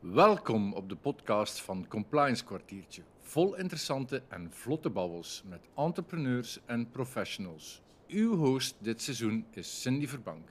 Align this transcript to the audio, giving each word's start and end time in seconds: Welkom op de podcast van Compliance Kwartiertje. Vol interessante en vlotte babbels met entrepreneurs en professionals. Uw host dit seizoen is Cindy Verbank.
Welkom 0.00 0.72
op 0.72 0.88
de 0.88 0.96
podcast 0.96 1.60
van 1.60 1.86
Compliance 1.88 2.44
Kwartiertje. 2.44 3.02
Vol 3.20 3.56
interessante 3.56 4.22
en 4.28 4.48
vlotte 4.50 4.90
babbels 4.90 5.42
met 5.48 5.68
entrepreneurs 5.74 6.58
en 6.66 6.90
professionals. 6.90 7.82
Uw 8.08 8.36
host 8.36 8.76
dit 8.78 9.02
seizoen 9.02 9.46
is 9.50 9.80
Cindy 9.80 10.06
Verbank. 10.06 10.48